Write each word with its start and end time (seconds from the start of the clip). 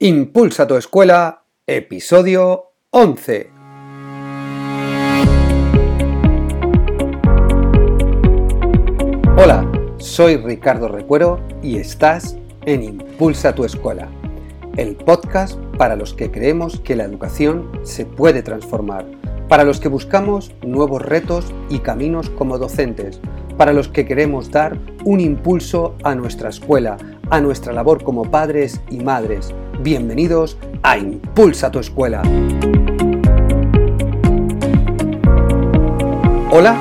Impulsa 0.00 0.64
tu 0.68 0.76
escuela, 0.76 1.42
episodio 1.66 2.70
11. 2.90 3.50
Hola, 9.36 9.68
soy 9.98 10.36
Ricardo 10.36 10.86
Recuero 10.86 11.40
y 11.64 11.78
estás 11.78 12.36
en 12.64 12.84
Impulsa 12.84 13.56
tu 13.56 13.64
escuela, 13.64 14.08
el 14.76 14.94
podcast 14.94 15.58
para 15.76 15.96
los 15.96 16.14
que 16.14 16.30
creemos 16.30 16.78
que 16.78 16.94
la 16.94 17.02
educación 17.02 17.68
se 17.82 18.06
puede 18.06 18.44
transformar, 18.44 19.04
para 19.48 19.64
los 19.64 19.80
que 19.80 19.88
buscamos 19.88 20.54
nuevos 20.64 21.02
retos 21.02 21.52
y 21.70 21.80
caminos 21.80 22.30
como 22.30 22.58
docentes, 22.58 23.20
para 23.56 23.72
los 23.72 23.88
que 23.88 24.06
queremos 24.06 24.52
dar 24.52 24.78
un 25.04 25.18
impulso 25.18 25.96
a 26.04 26.14
nuestra 26.14 26.50
escuela, 26.50 26.96
a 27.30 27.40
nuestra 27.40 27.72
labor 27.72 28.04
como 28.04 28.30
padres 28.30 28.80
y 28.90 29.00
madres. 29.00 29.52
Bienvenidos 29.80 30.58
a 30.82 30.98
Impulsa 30.98 31.70
tu 31.70 31.78
escuela. 31.78 32.22
Hola 36.50 36.76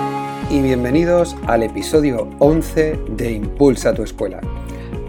y 0.49 0.61
bienvenidos 0.63 1.35
al 1.45 1.61
episodio 1.61 2.27
11 2.39 2.99
de 3.09 3.31
Impulsa 3.33 3.93
tu 3.93 4.02
escuela. 4.02 4.41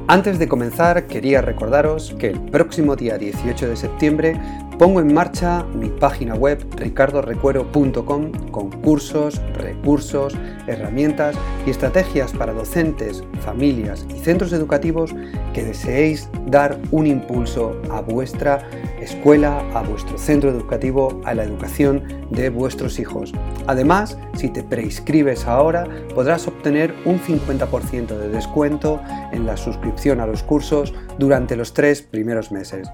Antes 0.07 0.39
de 0.39 0.49
comenzar, 0.49 1.07
quería 1.07 1.41
recordaros 1.41 2.15
que 2.19 2.27
el 2.27 2.41
próximo 2.41 2.95
día 2.95 3.17
18 3.17 3.69
de 3.69 3.77
septiembre 3.77 4.41
pongo 4.79 5.01
en 5.01 5.13
marcha 5.13 5.65
mi 5.75 5.89
página 5.89 6.37
web 6.37 6.65
ricardorecuero.com 6.77 8.33
con 8.53 8.71
cursos, 8.81 9.43
recursos, 9.55 10.39
herramientas 10.69 11.37
y 11.67 11.71
estrategias 11.71 12.33
para 12.33 12.53
docentes, 12.53 13.25
familias 13.41 14.07
y 14.09 14.21
centros 14.21 14.53
educativos 14.53 15.15
que 15.53 15.65
deseéis 15.65 16.31
dar 16.47 16.79
un 16.93 17.09
impulso 17.09 17.81
a 17.91 18.01
vuestra 18.01 18.69
escuela, 19.01 19.59
a 19.75 19.83
vuestro 19.83 20.17
centro 20.17 20.51
educativo, 20.51 21.21
a 21.25 21.35
la 21.35 21.43
educación 21.43 22.05
de 22.31 22.49
vuestros 22.49 23.01
hijos. 23.01 23.33
Además, 23.67 24.17
si 24.35 24.49
te 24.49 24.63
preinscribes 24.63 25.47
ahora, 25.47 25.87
podrás 26.15 26.47
obtener 26.47 26.95
un 27.05 27.19
50% 27.19 28.07
de 28.17 28.29
descuento 28.29 29.01
en 29.33 29.45
la 29.45 29.57
suscripción 29.57 30.21
a 30.21 30.27
los 30.27 30.45
cursos 30.45 30.95
durante 31.19 31.57
los 31.57 31.75
tres 31.75 32.03
primeros 32.03 32.53
meses. 32.53 32.89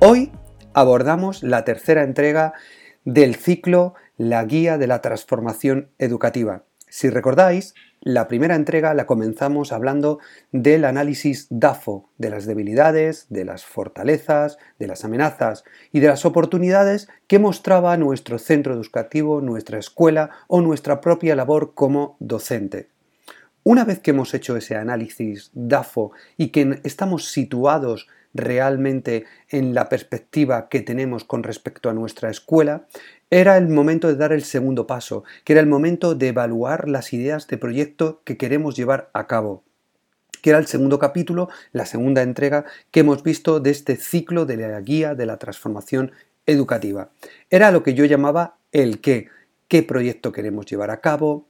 Hoy 0.00 0.30
abordamos 0.80 1.42
la 1.42 1.64
tercera 1.64 2.04
entrega 2.04 2.52
del 3.04 3.34
ciclo 3.34 3.94
La 4.16 4.44
Guía 4.44 4.78
de 4.78 4.86
la 4.86 5.00
Transformación 5.00 5.90
Educativa. 5.98 6.62
Si 6.88 7.10
recordáis, 7.10 7.74
la 8.00 8.28
primera 8.28 8.54
entrega 8.54 8.94
la 8.94 9.04
comenzamos 9.04 9.72
hablando 9.72 10.20
del 10.52 10.84
análisis 10.84 11.48
DAFO, 11.50 12.10
de 12.16 12.30
las 12.30 12.46
debilidades, 12.46 13.26
de 13.28 13.44
las 13.44 13.64
fortalezas, 13.64 14.56
de 14.78 14.86
las 14.86 15.04
amenazas 15.04 15.64
y 15.90 15.98
de 15.98 16.06
las 16.06 16.24
oportunidades 16.24 17.08
que 17.26 17.40
mostraba 17.40 17.96
nuestro 17.96 18.38
centro 18.38 18.72
educativo, 18.72 19.40
nuestra 19.40 19.80
escuela 19.80 20.30
o 20.46 20.60
nuestra 20.60 21.00
propia 21.00 21.34
labor 21.34 21.74
como 21.74 22.16
docente. 22.20 22.88
Una 23.64 23.84
vez 23.84 23.98
que 23.98 24.12
hemos 24.12 24.32
hecho 24.32 24.56
ese 24.56 24.76
análisis 24.76 25.50
DAFO 25.54 26.12
y 26.36 26.50
que 26.50 26.80
estamos 26.84 27.32
situados 27.32 28.06
realmente 28.34 29.24
en 29.48 29.74
la 29.74 29.88
perspectiva 29.88 30.68
que 30.68 30.80
tenemos 30.80 31.24
con 31.24 31.42
respecto 31.42 31.90
a 31.90 31.94
nuestra 31.94 32.30
escuela, 32.30 32.86
era 33.30 33.56
el 33.56 33.68
momento 33.68 34.08
de 34.08 34.16
dar 34.16 34.32
el 34.32 34.44
segundo 34.44 34.86
paso, 34.86 35.24
que 35.44 35.52
era 35.52 35.60
el 35.60 35.66
momento 35.66 36.14
de 36.14 36.28
evaluar 36.28 36.88
las 36.88 37.12
ideas 37.12 37.46
de 37.46 37.58
proyecto 37.58 38.22
que 38.24 38.36
queremos 38.36 38.76
llevar 38.76 39.10
a 39.12 39.26
cabo 39.26 39.64
que 40.42 40.50
era 40.50 40.58
el 40.58 40.66
segundo 40.66 40.98
capítulo, 40.98 41.48
la 41.72 41.86
segunda 41.86 42.22
entrega 42.22 42.64
que 42.90 43.00
hemos 43.00 43.22
visto 43.22 43.60
de 43.60 43.70
este 43.70 43.96
ciclo 43.96 44.46
de 44.46 44.56
la 44.56 44.80
guía 44.80 45.14
de 45.14 45.26
la 45.26 45.36
transformación 45.36 46.12
educativa. 46.46 47.10
Era 47.50 47.70
lo 47.70 47.82
que 47.82 47.94
yo 47.94 48.04
llamaba 48.04 48.56
el 48.72 49.00
qué, 49.00 49.28
qué 49.68 49.82
proyecto 49.82 50.32
queremos 50.32 50.66
llevar 50.66 50.90
a 50.90 51.00
cabo, 51.00 51.46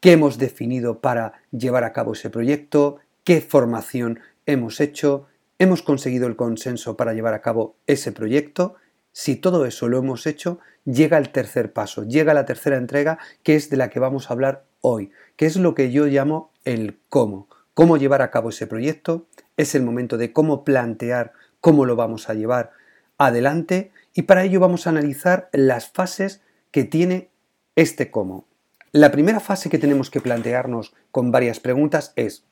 qué 0.00 0.12
hemos 0.12 0.38
definido 0.38 1.00
para 1.00 1.40
llevar 1.50 1.84
a 1.84 1.92
cabo 1.92 2.12
ese 2.12 2.30
proyecto, 2.30 2.98
qué 3.24 3.40
formación 3.40 4.20
hemos 4.46 4.80
hecho, 4.80 5.26
hemos 5.58 5.82
conseguido 5.82 6.26
el 6.26 6.36
consenso 6.36 6.96
para 6.96 7.14
llevar 7.14 7.34
a 7.34 7.40
cabo 7.40 7.76
ese 7.86 8.12
proyecto, 8.12 8.76
si 9.12 9.36
todo 9.36 9.64
eso 9.64 9.88
lo 9.88 9.98
hemos 9.98 10.26
hecho, 10.26 10.58
llega 10.84 11.16
el 11.16 11.30
tercer 11.30 11.72
paso, 11.72 12.04
llega 12.04 12.34
la 12.34 12.44
tercera 12.44 12.76
entrega, 12.76 13.18
que 13.42 13.56
es 13.56 13.70
de 13.70 13.78
la 13.78 13.88
que 13.88 13.98
vamos 13.98 14.28
a 14.28 14.34
hablar 14.34 14.66
hoy, 14.82 15.10
que 15.36 15.46
es 15.46 15.56
lo 15.56 15.74
que 15.74 15.90
yo 15.90 16.06
llamo 16.06 16.52
el 16.64 16.98
cómo. 17.08 17.48
Cómo 17.72 17.96
llevar 17.96 18.22
a 18.22 18.30
cabo 18.30 18.50
ese 18.50 18.66
proyecto, 18.66 19.26
es 19.56 19.74
el 19.74 19.82
momento 19.82 20.18
de 20.18 20.32
cómo 20.32 20.64
plantear 20.64 21.32
cómo 21.60 21.84
lo 21.86 21.96
vamos 21.96 22.28
a 22.28 22.34
llevar 22.34 22.72
adelante 23.18 23.90
y 24.14 24.22
para 24.22 24.44
ello 24.44 24.60
vamos 24.60 24.86
a 24.86 24.90
analizar 24.90 25.48
las 25.52 25.88
fases 25.88 26.42
que 26.70 26.84
tiene 26.84 27.30
este 27.74 28.10
cómo. 28.10 28.46
La 28.92 29.10
primera 29.10 29.40
fase 29.40 29.68
que 29.68 29.78
tenemos 29.78 30.10
que 30.10 30.20
plantearnos 30.20 30.94
con 31.10 31.32
varias 31.32 31.60
preguntas 31.60 32.12
es 32.16 32.44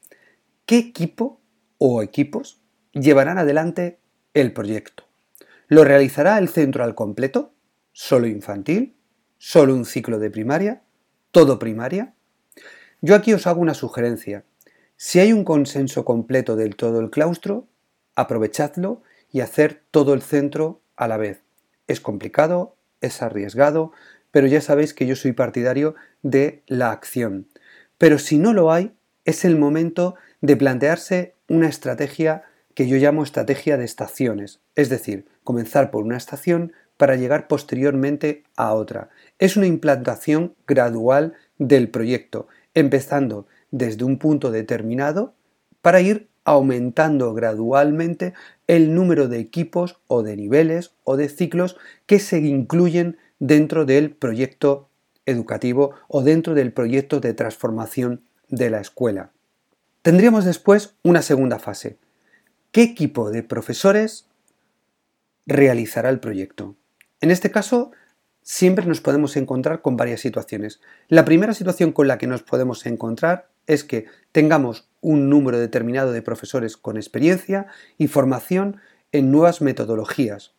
¿qué 0.67 0.79
equipo 0.79 1.41
o 1.79 2.03
equipos 2.03 2.64
llevarán 2.95 3.39
adelante 3.39 3.99
el 4.33 4.53
proyecto. 4.53 5.05
¿Lo 5.69 5.85
realizará 5.85 6.39
el 6.39 6.49
centro 6.49 6.85
al 6.85 6.95
completo? 6.95 7.53
¿Solo 7.93 8.27
infantil? 8.27 8.97
¿Solo 9.39 9.75
un 9.75 9.85
ciclo 9.85 10.19
de 10.19 10.31
primaria? 10.31 10.83
¿Todo 11.31 11.59
primaria? 11.59 12.15
Yo 13.01 13.15
aquí 13.15 13.33
os 13.35 13.47
hago 13.47 13.61
una 13.61 13.75
sugerencia. 13.75 14.45
Si 14.97 15.19
hay 15.19 15.33
un 15.33 15.45
consenso 15.45 16.05
completo 16.05 16.57
del 16.57 16.77
todo 16.77 17.01
el 17.01 17.11
claustro, 17.11 17.67
aprovechadlo 18.15 19.03
y 19.31 19.41
hacer 19.41 19.83
todo 19.91 20.15
el 20.15 20.23
centro 20.23 20.81
a 20.97 21.09
la 21.09 21.17
vez. 21.17 21.43
Es 21.87 22.01
complicado, 22.01 22.77
es 23.01 23.21
arriesgado, 23.21 23.93
pero 24.31 24.47
ya 24.47 24.61
sabéis 24.61 24.95
que 24.95 25.07
yo 25.07 25.17
soy 25.17 25.33
partidario 25.33 25.95
de 26.23 26.63
la 26.67 26.93
acción. 26.93 27.49
Pero 27.99 28.19
si 28.19 28.39
no 28.39 28.53
lo 28.53 28.73
hay, 28.73 28.95
es 29.25 29.45
el 29.45 29.59
momento 29.59 30.15
de 30.41 30.57
plantearse 30.57 31.35
una 31.49 31.69
estrategia 31.69 32.45
que 32.75 32.87
yo 32.89 32.97
llamo 32.97 33.23
estrategia 33.23 33.77
de 33.77 33.85
estaciones, 33.85 34.61
es 34.75 34.89
decir, 34.89 35.27
comenzar 35.45 35.91
por 35.91 36.05
una 36.05 36.17
estación 36.17 36.73
para 36.97 37.17
llegar 37.17 37.49
posteriormente 37.49 38.45
a 38.57 38.73
otra. 38.75 39.11
Es 39.39 39.57
una 39.57 39.67
implantación 39.67 40.55
gradual 40.67 41.35
del 41.59 41.89
proyecto, 41.89 42.49
empezando 42.75 43.47
desde 43.71 44.05
un 44.05 44.19
punto 44.19 44.51
determinado 44.51 45.35
para 45.83 46.01
ir 46.01 46.29
aumentando 46.45 47.33
gradualmente 47.35 48.35
el 48.67 48.95
número 48.95 49.29
de 49.29 49.39
equipos 49.39 49.99
o 50.07 50.23
de 50.23 50.37
niveles 50.37 50.93
o 51.05 51.17
de 51.17 51.29
ciclos 51.29 51.77
que 52.07 52.19
se 52.19 52.39
incluyen 52.39 53.17
dentro 53.39 53.85
del 53.85 54.11
proyecto 54.11 54.89
educativo 55.27 55.93
o 56.09 56.23
dentro 56.23 56.55
del 56.55 56.73
proyecto 56.73 57.21
de 57.21 57.35
transformación 57.35 58.23
de 58.49 58.71
la 58.71 58.81
escuela. 58.81 59.31
Tendríamos 60.03 60.45
después 60.45 60.95
una 61.03 61.23
segunda 61.23 61.59
fase, 61.59 61.97
¿Qué 62.75 62.83
equipo 62.83 63.31
de 63.31 63.45
profesores 63.45 64.27
realizará 65.47 66.09
el 66.09 66.19
proyecto? 66.19 66.75
En 67.21 67.31
este 67.31 67.53
caso, 67.53 67.93
siempre 68.43 68.85
nos 68.85 69.01
podemos 69.01 69.37
encontrar 69.37 69.81
con 69.81 69.97
varias 69.97 70.21
situaciones. 70.21 70.81
La 71.07 71.25
primera 71.25 71.55
situación 71.55 71.93
con 71.93 72.09
la 72.09 72.19
que 72.19 72.27
nos 72.27 72.43
podemos 72.43 72.85
encontrar 72.87 73.49
es 73.69 73.85
que 73.85 74.07
tengamos 74.33 74.89
un 75.01 75.31
número 75.31 75.61
determinado 75.61 76.11
de 76.11 76.21
profesores 76.21 76.77
con 76.77 76.97
experiencia 76.97 77.69
y 77.97 78.09
formación 78.09 78.81
en 79.13 79.31
nuevas 79.31 79.61
metodologías. 79.61 80.53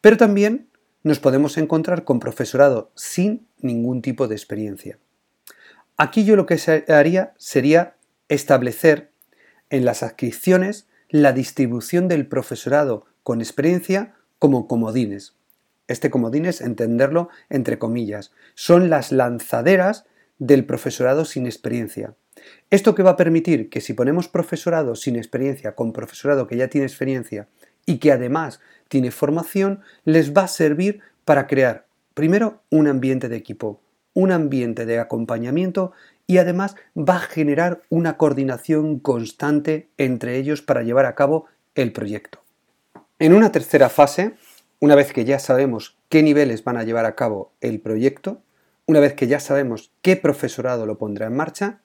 Pero 0.00 0.16
también 0.16 0.66
nos 1.04 1.20
podemos 1.20 1.56
encontrar 1.58 2.02
con 2.02 2.18
profesorado 2.18 2.90
sin 2.96 3.46
ningún 3.60 4.02
tipo 4.02 4.26
de 4.26 4.34
experiencia. 4.34 4.98
Aquí 5.96 6.24
yo 6.24 6.34
lo 6.34 6.44
que 6.44 6.58
haría 6.88 7.34
sería 7.36 7.94
establecer 8.28 9.12
en 9.70 9.84
las 9.84 10.02
adscripciones 10.02 10.88
la 11.12 11.34
distribución 11.34 12.08
del 12.08 12.26
profesorado 12.26 13.04
con 13.22 13.42
experiencia 13.42 14.14
como 14.38 14.66
comodines. 14.66 15.34
Este 15.86 16.10
comodines, 16.10 16.62
entenderlo 16.62 17.28
entre 17.50 17.78
comillas, 17.78 18.32
son 18.54 18.88
las 18.88 19.12
lanzaderas 19.12 20.06
del 20.38 20.64
profesorado 20.64 21.26
sin 21.26 21.44
experiencia. 21.44 22.14
Esto 22.70 22.94
que 22.94 23.02
va 23.02 23.10
a 23.10 23.16
permitir 23.18 23.68
que 23.68 23.82
si 23.82 23.92
ponemos 23.92 24.28
profesorado 24.28 24.96
sin 24.96 25.16
experiencia 25.16 25.74
con 25.74 25.92
profesorado 25.92 26.46
que 26.46 26.56
ya 26.56 26.68
tiene 26.68 26.86
experiencia 26.86 27.46
y 27.84 27.98
que 27.98 28.10
además 28.10 28.60
tiene 28.88 29.10
formación, 29.10 29.82
les 30.04 30.32
va 30.32 30.44
a 30.44 30.48
servir 30.48 31.00
para 31.26 31.46
crear 31.46 31.84
primero 32.14 32.62
un 32.70 32.88
ambiente 32.88 33.28
de 33.28 33.36
equipo, 33.36 33.82
un 34.14 34.32
ambiente 34.32 34.86
de 34.86 34.98
acompañamiento 34.98 35.92
y 36.26 36.38
además 36.38 36.76
va 36.96 37.16
a 37.16 37.20
generar 37.20 37.82
una 37.88 38.16
coordinación 38.16 38.98
constante 38.98 39.88
entre 39.98 40.36
ellos 40.36 40.62
para 40.62 40.82
llevar 40.82 41.06
a 41.06 41.14
cabo 41.14 41.46
el 41.74 41.92
proyecto. 41.92 42.42
En 43.18 43.34
una 43.34 43.52
tercera 43.52 43.88
fase, 43.88 44.34
una 44.80 44.94
vez 44.94 45.12
que 45.12 45.24
ya 45.24 45.38
sabemos 45.38 45.96
qué 46.08 46.22
niveles 46.22 46.64
van 46.64 46.76
a 46.76 46.84
llevar 46.84 47.04
a 47.04 47.14
cabo 47.14 47.52
el 47.60 47.80
proyecto, 47.80 48.42
una 48.86 49.00
vez 49.00 49.14
que 49.14 49.26
ya 49.26 49.40
sabemos 49.40 49.92
qué 50.02 50.16
profesorado 50.16 50.86
lo 50.86 50.98
pondrá 50.98 51.26
en 51.26 51.36
marcha 51.36 51.80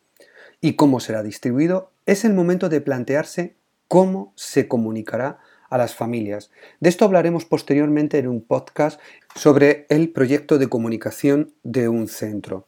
y 0.62 0.74
cómo 0.74 1.00
será 1.00 1.24
distribuido, 1.24 1.92
es 2.06 2.26
el 2.26 2.34
momento 2.34 2.70
de 2.70 2.82
plantearse 2.82 3.56
cómo 3.88 4.34
se 4.36 4.68
comunicará 4.68 5.40
a 5.70 5.78
las 5.78 5.96
familias. 5.96 6.52
De 6.80 6.90
esto 6.90 7.06
hablaremos 7.06 7.46
posteriormente 7.46 8.18
en 8.18 8.28
un 8.28 8.42
podcast 8.42 9.00
sobre 9.36 9.86
el 9.90 10.10
proyecto 10.10 10.58
de 10.58 10.68
comunicación 10.68 11.54
de 11.64 11.90
un 11.90 12.08
centro. 12.08 12.66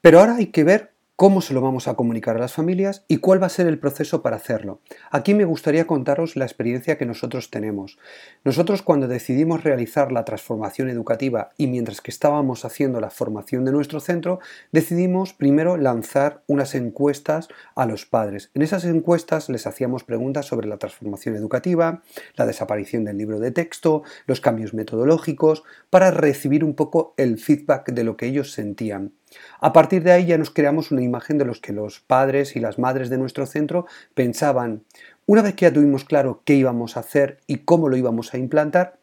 Pero 0.00 0.20
ahora 0.20 0.36
hay 0.36 0.46
que 0.46 0.64
ver 0.64 0.92
cómo 1.18 1.40
se 1.40 1.52
lo 1.52 1.60
vamos 1.60 1.88
a 1.88 1.94
comunicar 1.94 2.36
a 2.36 2.38
las 2.38 2.52
familias 2.52 3.04
y 3.08 3.16
cuál 3.16 3.42
va 3.42 3.46
a 3.46 3.50
ser 3.50 3.66
el 3.66 3.80
proceso 3.80 4.22
para 4.22 4.36
hacerlo. 4.36 4.80
Aquí 5.10 5.34
me 5.34 5.44
gustaría 5.44 5.84
contaros 5.84 6.36
la 6.36 6.44
experiencia 6.44 6.96
que 6.96 7.06
nosotros 7.06 7.50
tenemos. 7.50 7.98
Nosotros 8.44 8.82
cuando 8.82 9.08
decidimos 9.08 9.64
realizar 9.64 10.12
la 10.12 10.24
transformación 10.24 10.88
educativa 10.90 11.50
y 11.56 11.66
mientras 11.66 12.00
que 12.00 12.12
estábamos 12.12 12.64
haciendo 12.64 13.00
la 13.00 13.10
formación 13.10 13.64
de 13.64 13.72
nuestro 13.72 13.98
centro, 13.98 14.38
decidimos 14.70 15.32
primero 15.32 15.76
lanzar 15.76 16.44
unas 16.46 16.76
encuestas 16.76 17.48
a 17.74 17.84
los 17.84 18.06
padres. 18.06 18.52
En 18.54 18.62
esas 18.62 18.84
encuestas 18.84 19.48
les 19.48 19.66
hacíamos 19.66 20.04
preguntas 20.04 20.46
sobre 20.46 20.68
la 20.68 20.78
transformación 20.78 21.34
educativa, 21.34 22.04
la 22.36 22.46
desaparición 22.46 23.04
del 23.04 23.18
libro 23.18 23.40
de 23.40 23.50
texto, 23.50 24.04
los 24.26 24.40
cambios 24.40 24.72
metodológicos, 24.72 25.64
para 25.90 26.12
recibir 26.12 26.62
un 26.62 26.74
poco 26.74 27.14
el 27.16 27.38
feedback 27.38 27.90
de 27.90 28.04
lo 28.04 28.16
que 28.16 28.26
ellos 28.26 28.52
sentían. 28.52 29.17
A 29.60 29.72
partir 29.72 30.02
de 30.02 30.12
ahí 30.12 30.26
ya 30.26 30.38
nos 30.38 30.50
creamos 30.50 30.90
una 30.90 31.02
imagen 31.02 31.38
de 31.38 31.44
los 31.44 31.60
que 31.60 31.72
los 31.72 32.00
padres 32.00 32.56
y 32.56 32.60
las 32.60 32.78
madres 32.78 33.10
de 33.10 33.18
nuestro 33.18 33.46
centro 33.46 33.86
pensaban. 34.14 34.84
Una 35.26 35.42
vez 35.42 35.54
que 35.54 35.66
ya 35.66 35.72
tuvimos 35.72 36.04
claro 36.04 36.42
qué 36.44 36.54
íbamos 36.54 36.96
a 36.96 37.00
hacer 37.00 37.38
y 37.46 37.58
cómo 37.58 37.88
lo 37.88 37.96
íbamos 37.96 38.34
a 38.34 38.38
implantar, 38.38 38.98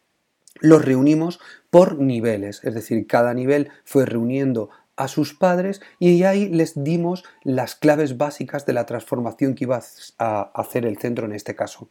los 0.62 0.83
reunimos 0.83 1.39
por 1.69 2.00
niveles, 2.00 2.62
es 2.63 2.74
decir, 2.74 3.07
cada 3.07 3.33
nivel 3.33 3.69
fue 3.83 4.06
reuniendo 4.06 4.69
a 4.95 5.07
sus 5.07 5.33
padres 5.33 5.81
y 6.00 6.24
ahí 6.24 6.48
les 6.48 6.81
dimos 6.83 7.25
las 7.44 7.75
claves 7.75 8.18
básicas 8.18 8.66
de 8.66 8.74
la 8.74 8.86
transformación 8.86 9.56
que 9.56 9.66
iba 9.66 9.81
a 10.18 10.42
hacer 10.54 10.86
el 10.86 10.98
centro 10.98 11.25
en 11.25 11.33
este 11.33 11.56
caso. 11.56 11.89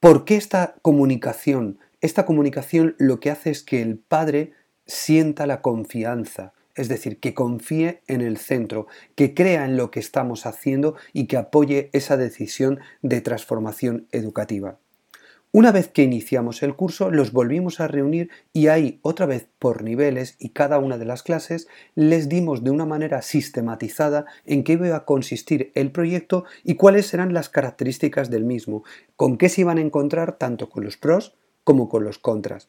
¿Por 0.00 0.24
qué 0.24 0.36
esta 0.36 0.76
comunicación? 0.80 1.78
Esta 2.00 2.24
comunicación 2.24 2.94
lo 2.98 3.20
que 3.20 3.30
hace 3.30 3.50
es 3.50 3.62
que 3.62 3.82
el 3.82 3.98
padre 3.98 4.54
sienta 4.86 5.46
la 5.46 5.60
confianza, 5.60 6.54
es 6.74 6.88
decir, 6.88 7.20
que 7.20 7.34
confíe 7.34 8.02
en 8.06 8.20
el 8.20 8.36
centro, 8.36 8.86
que 9.14 9.34
crea 9.34 9.64
en 9.64 9.76
lo 9.76 9.90
que 9.90 10.00
estamos 10.00 10.46
haciendo 10.46 10.96
y 11.12 11.26
que 11.26 11.36
apoye 11.36 11.90
esa 11.92 12.16
decisión 12.16 12.80
de 13.02 13.20
transformación 13.20 14.06
educativa. 14.12 14.78
Una 15.52 15.72
vez 15.72 15.88
que 15.88 16.04
iniciamos 16.04 16.62
el 16.62 16.76
curso, 16.76 17.10
los 17.10 17.32
volvimos 17.32 17.80
a 17.80 17.88
reunir 17.88 18.30
y 18.52 18.68
ahí, 18.68 19.00
otra 19.02 19.26
vez 19.26 19.48
por 19.58 19.82
niveles 19.82 20.36
y 20.38 20.50
cada 20.50 20.78
una 20.78 20.96
de 20.96 21.06
las 21.06 21.24
clases, 21.24 21.66
les 21.96 22.28
dimos 22.28 22.62
de 22.62 22.70
una 22.70 22.86
manera 22.86 23.20
sistematizada 23.20 24.26
en 24.46 24.62
qué 24.62 24.74
iba 24.74 24.94
a 24.94 25.04
consistir 25.04 25.72
el 25.74 25.90
proyecto 25.90 26.44
y 26.62 26.76
cuáles 26.76 27.12
eran 27.14 27.34
las 27.34 27.48
características 27.48 28.30
del 28.30 28.44
mismo, 28.44 28.84
con 29.16 29.38
qué 29.38 29.48
se 29.48 29.62
iban 29.62 29.78
a 29.78 29.80
encontrar 29.80 30.38
tanto 30.38 30.70
con 30.70 30.84
los 30.84 30.96
pros 30.96 31.34
como 31.70 31.88
con 31.88 32.02
los 32.02 32.18
contras. 32.18 32.66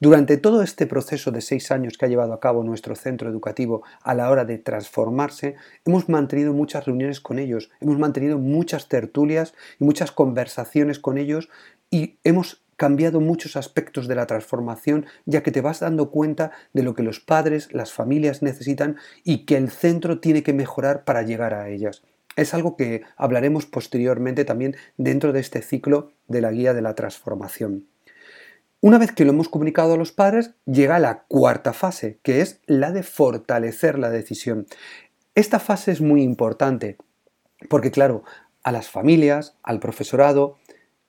Durante 0.00 0.36
todo 0.36 0.64
este 0.64 0.88
proceso 0.88 1.30
de 1.30 1.40
seis 1.40 1.70
años 1.70 1.96
que 1.96 2.04
ha 2.04 2.08
llevado 2.08 2.32
a 2.32 2.40
cabo 2.40 2.64
nuestro 2.64 2.96
centro 2.96 3.30
educativo 3.30 3.84
a 4.02 4.12
la 4.12 4.28
hora 4.28 4.44
de 4.44 4.58
transformarse, 4.58 5.54
hemos 5.84 6.08
mantenido 6.08 6.52
muchas 6.52 6.84
reuniones 6.84 7.20
con 7.20 7.38
ellos, 7.38 7.70
hemos 7.80 7.96
mantenido 7.96 8.38
muchas 8.38 8.88
tertulias 8.88 9.54
y 9.78 9.84
muchas 9.84 10.10
conversaciones 10.10 10.98
con 10.98 11.16
ellos 11.16 11.48
y 11.92 12.18
hemos 12.24 12.64
cambiado 12.74 13.20
muchos 13.20 13.54
aspectos 13.54 14.08
de 14.08 14.16
la 14.16 14.26
transformación 14.26 15.06
ya 15.26 15.44
que 15.44 15.52
te 15.52 15.60
vas 15.60 15.78
dando 15.78 16.10
cuenta 16.10 16.50
de 16.72 16.82
lo 16.82 16.96
que 16.96 17.04
los 17.04 17.20
padres, 17.20 17.72
las 17.72 17.92
familias 17.92 18.42
necesitan 18.42 18.96
y 19.22 19.44
que 19.44 19.56
el 19.56 19.70
centro 19.70 20.18
tiene 20.18 20.42
que 20.42 20.54
mejorar 20.54 21.04
para 21.04 21.22
llegar 21.22 21.54
a 21.54 21.68
ellas. 21.68 22.02
Es 22.34 22.52
algo 22.52 22.76
que 22.76 23.02
hablaremos 23.16 23.66
posteriormente 23.66 24.44
también 24.44 24.74
dentro 24.96 25.32
de 25.32 25.38
este 25.38 25.62
ciclo 25.62 26.10
de 26.26 26.40
la 26.40 26.50
guía 26.50 26.74
de 26.74 26.82
la 26.82 26.96
transformación. 26.96 27.86
Una 28.82 28.96
vez 28.96 29.12
que 29.12 29.26
lo 29.26 29.32
hemos 29.32 29.50
comunicado 29.50 29.92
a 29.92 29.96
los 29.98 30.10
padres, 30.10 30.52
llega 30.64 30.98
la 30.98 31.24
cuarta 31.24 31.74
fase, 31.74 32.18
que 32.22 32.40
es 32.40 32.60
la 32.64 32.92
de 32.92 33.02
fortalecer 33.02 33.98
la 33.98 34.08
decisión. 34.08 34.66
Esta 35.34 35.58
fase 35.58 35.92
es 35.92 36.00
muy 36.00 36.22
importante 36.22 36.96
porque, 37.68 37.90
claro, 37.90 38.24
a 38.62 38.72
las 38.72 38.88
familias, 38.88 39.58
al 39.62 39.80
profesorado, 39.80 40.56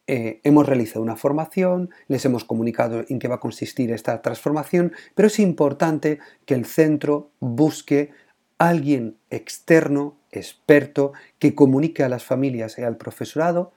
eh, 0.07 0.41
hemos 0.43 0.65
realizado 0.65 1.01
una 1.01 1.15
formación, 1.15 1.91
les 2.09 2.25
hemos 2.25 2.43
comunicado 2.43 3.05
en 3.07 3.19
qué 3.19 3.29
va 3.29 3.35
a 3.35 3.39
consistir 3.39 3.93
esta 3.93 4.21
transformación, 4.21 4.91
pero 5.15 5.27
es 5.27 5.39
importante 5.39 6.19
que 6.45 6.55
el 6.55 6.65
centro 6.65 7.31
busque 7.39 8.11
a 8.57 8.67
alguien 8.67 9.17
externo, 9.29 10.17
experto, 10.29 11.13
que 11.39 11.55
comunique 11.55 12.03
a 12.03 12.09
las 12.09 12.25
familias 12.25 12.77
y 12.77 12.81
al 12.81 12.97
profesorado 12.97 13.71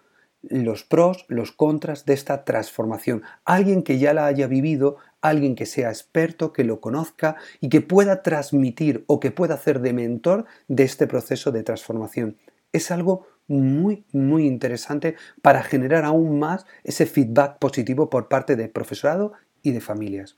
los 0.50 0.84
pros, 0.84 1.24
los 1.28 1.52
contras 1.52 2.04
de 2.04 2.14
esta 2.14 2.44
transformación. 2.44 3.22
Alguien 3.44 3.82
que 3.82 3.98
ya 3.98 4.14
la 4.14 4.26
haya 4.26 4.46
vivido, 4.46 4.96
alguien 5.20 5.54
que 5.54 5.66
sea 5.66 5.88
experto, 5.88 6.52
que 6.52 6.64
lo 6.64 6.80
conozca 6.80 7.36
y 7.60 7.68
que 7.68 7.80
pueda 7.80 8.22
transmitir 8.22 9.04
o 9.06 9.20
que 9.20 9.30
pueda 9.30 9.54
hacer 9.54 9.80
de 9.80 9.92
mentor 9.92 10.46
de 10.68 10.84
este 10.84 11.06
proceso 11.06 11.52
de 11.52 11.62
transformación. 11.62 12.36
Es 12.72 12.90
algo 12.90 13.26
muy, 13.46 14.04
muy 14.12 14.46
interesante 14.46 15.16
para 15.42 15.62
generar 15.62 16.04
aún 16.04 16.38
más 16.38 16.66
ese 16.82 17.06
feedback 17.06 17.58
positivo 17.58 18.10
por 18.10 18.28
parte 18.28 18.56
del 18.56 18.70
profesorado 18.70 19.32
y 19.62 19.72
de 19.72 19.80
familias. 19.80 20.36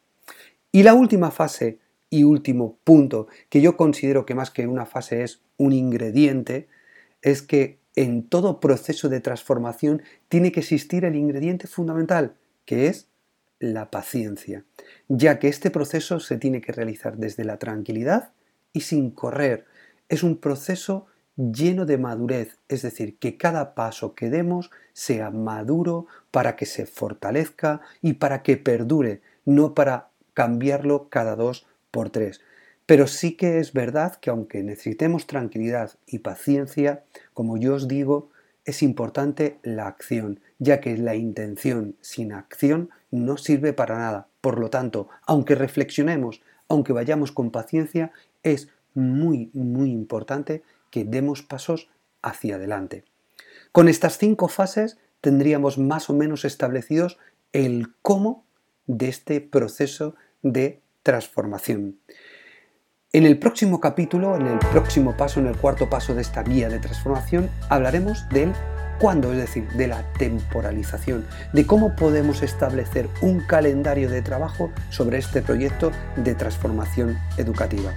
Y 0.73 0.82
la 0.82 0.94
última 0.94 1.31
fase 1.31 1.79
y 2.11 2.25
último 2.25 2.79
punto 2.85 3.26
que 3.49 3.61
yo 3.61 3.76
considero 3.76 4.26
que 4.26 4.35
más 4.35 4.50
que 4.50 4.67
una 4.67 4.87
fase 4.87 5.23
es 5.23 5.43
un 5.56 5.73
ingrediente, 5.73 6.69
es 7.23 7.43
que 7.43 7.81
en 7.96 8.22
todo 8.22 8.60
proceso 8.60 9.08
de 9.08 9.20
transformación 9.20 10.02
tiene 10.28 10.52
que 10.52 10.60
existir 10.60 11.04
el 11.04 11.16
ingrediente 11.16 11.66
fundamental, 11.66 12.34
que 12.66 12.87
es 12.87 13.08
la 13.58 13.90
paciencia, 13.90 14.64
ya 15.08 15.38
que 15.38 15.48
este 15.48 15.70
proceso 15.70 16.20
se 16.20 16.37
tiene 16.37 16.60
que 16.60 16.72
realizar 16.72 17.16
desde 17.16 17.44
la 17.44 17.58
tranquilidad 17.58 18.32
y 18.75 18.82
sin 18.82 19.10
correr. 19.10 19.64
Es 20.10 20.22
un 20.22 20.37
proceso 20.37 21.06
lleno 21.37 21.87
de 21.87 21.98
madurez, 21.98 22.58
es 22.69 22.82
decir, 22.82 23.19
que 23.19 23.37
cada 23.38 23.75
paso 23.75 24.14
que 24.14 24.28
demos 24.28 24.70
sea 24.92 25.31
maduro 25.31 26.06
para 26.31 26.54
que 26.54 26.66
se 26.66 26.87
fortalezca 26.87 27.81
y 28.02 28.14
para 28.14 28.42
que 28.42 28.58
perdure, 28.58 29.22
no 29.46 29.75
para 29.75 30.08
cambiarlo 30.34 31.08
cada 31.08 31.34
dos 31.34 31.66
por 31.90 32.10
tres. 32.10 32.42
Pero 32.87 33.09
sí 33.09 33.33
que 33.33 33.59
es 33.59 33.73
verdad 33.73 34.17
que 34.17 34.31
aunque 34.31 34.62
necesitemos 34.62 35.27
tranquilidad 35.27 35.93
y 36.06 36.21
paciencia, 36.21 37.03
como 37.35 37.56
yo 37.56 37.75
os 37.75 37.88
digo, 37.88 38.31
es 38.65 38.83
importante 38.83 39.59
la 39.62 39.87
acción, 39.87 40.41
ya 40.59 40.81
que 40.81 40.97
la 40.97 41.15
intención 41.15 41.97
sin 42.00 42.33
acción 42.33 42.91
no 43.11 43.37
sirve 43.37 43.73
para 43.73 43.99
nada. 43.99 44.29
Por 44.41 44.59
lo 44.59 44.71
tanto, 44.71 45.09
aunque 45.26 45.55
reflexionemos, 45.55 46.43
aunque 46.69 46.93
vayamos 46.93 47.33
con 47.33 47.50
paciencia, 47.50 48.12
es 48.43 48.69
muy, 48.95 49.50
muy 49.52 49.90
importante 49.90 50.62
que 50.90 51.05
demos 51.05 51.43
pasos 51.43 51.90
hacia 52.23 52.57
adelante. 52.57 53.05
Con 53.73 53.88
estas 53.88 54.19
cinco 54.19 54.49
fases 54.49 54.99
tendríamos 55.21 55.78
más 55.78 56.09
o 56.09 56.14
menos 56.14 56.45
establecidos 56.45 57.19
el 57.52 57.95
cómo 58.02 58.45
de 58.87 59.09
este 59.09 59.40
proceso 59.40 60.14
de 60.43 60.81
transformación. 61.02 61.99
En 63.16 63.25
el 63.25 63.38
próximo 63.38 63.80
capítulo, 63.80 64.37
en 64.37 64.46
el 64.46 64.58
próximo 64.58 65.16
paso, 65.16 65.40
en 65.40 65.46
el 65.46 65.56
cuarto 65.56 65.88
paso 65.88 66.14
de 66.14 66.20
esta 66.20 66.42
guía 66.42 66.68
de 66.68 66.78
transformación, 66.78 67.49
hablaremos 67.70 68.28
del 68.28 68.52
cuándo, 68.99 69.32
es 69.32 69.38
decir, 69.38 69.66
de 69.68 69.87
la 69.87 70.02
temporalización, 70.18 71.25
de 71.54 71.66
cómo 71.66 71.96
podemos 71.96 72.42
establecer 72.42 73.08
un 73.23 73.40
calendario 73.40 74.11
de 74.11 74.20
trabajo 74.20 74.70
sobre 74.90 75.16
este 75.16 75.40
proyecto 75.40 75.92
de 76.16 76.35
transformación 76.35 77.16
educativa. 77.38 77.94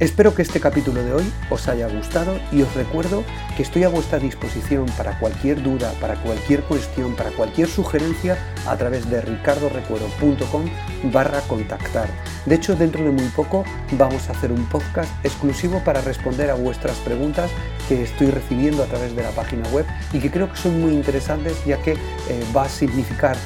Espero 0.00 0.34
que 0.34 0.40
este 0.40 0.60
capítulo 0.60 1.04
de 1.04 1.12
hoy 1.12 1.30
os 1.50 1.68
haya 1.68 1.86
gustado 1.86 2.40
y 2.50 2.62
os 2.62 2.74
recuerdo 2.74 3.22
que 3.54 3.62
estoy 3.62 3.84
a 3.84 3.90
vuestra 3.90 4.18
disposición 4.18 4.86
para 4.96 5.18
cualquier 5.18 5.62
duda, 5.62 5.92
para 6.00 6.14
cualquier 6.22 6.62
cuestión, 6.62 7.14
para 7.14 7.28
cualquier 7.32 7.68
sugerencia 7.68 8.38
a 8.66 8.78
través 8.78 9.10
de 9.10 9.20
ricardorecuero.com 9.20 10.64
barra 11.12 11.42
contactar. 11.42 12.08
De 12.46 12.54
hecho, 12.54 12.76
dentro 12.76 13.04
de 13.04 13.10
muy 13.10 13.28
poco 13.36 13.62
vamos 13.98 14.30
a 14.30 14.32
hacer 14.32 14.50
un 14.52 14.64
podcast 14.70 15.12
exclusivo 15.22 15.82
para 15.84 16.00
responder 16.00 16.48
a 16.48 16.54
vuestras 16.54 16.96
preguntas 17.00 17.50
que 17.86 18.02
estoy 18.02 18.30
recibiendo 18.30 18.82
a 18.82 18.86
través 18.86 19.14
de 19.14 19.22
la 19.22 19.30
página 19.32 19.68
web 19.68 19.84
y 20.14 20.18
que 20.20 20.30
creo 20.30 20.50
que 20.50 20.56
son 20.56 20.80
muy 20.80 20.94
interesantes 20.94 21.62
ya 21.66 21.76
que 21.82 21.92
eh, 21.92 21.98
va 22.56 22.64
a 22.64 22.68
significar 22.70 23.36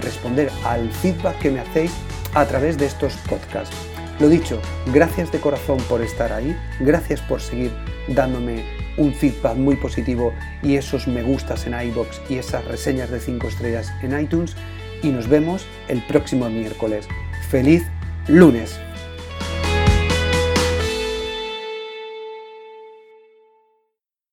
responder 0.00 0.50
al 0.64 0.90
feedback 0.90 1.38
que 1.38 1.50
me 1.50 1.60
hacéis 1.60 1.92
a 2.34 2.46
través 2.46 2.78
de 2.78 2.86
estos 2.86 3.12
podcasts. 3.28 3.95
Lo 4.18 4.30
dicho, 4.30 4.62
gracias 4.94 5.30
de 5.30 5.40
corazón 5.40 5.76
por 5.90 6.00
estar 6.00 6.32
ahí, 6.32 6.56
gracias 6.80 7.20
por 7.20 7.42
seguir 7.42 7.70
dándome 8.08 8.64
un 8.96 9.12
feedback 9.12 9.56
muy 9.56 9.76
positivo 9.76 10.32
y 10.62 10.76
esos 10.76 11.06
me 11.06 11.22
gustas 11.22 11.66
en 11.66 11.78
iBox 11.78 12.22
y 12.30 12.36
esas 12.36 12.64
reseñas 12.64 13.10
de 13.10 13.20
5 13.20 13.46
estrellas 13.46 13.92
en 14.02 14.18
iTunes 14.18 14.56
y 15.02 15.08
nos 15.08 15.28
vemos 15.28 15.66
el 15.88 16.00
próximo 16.06 16.48
miércoles. 16.48 17.06
¡Feliz 17.50 17.84
lunes! 18.26 18.80